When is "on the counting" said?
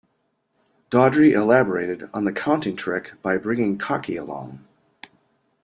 2.11-2.75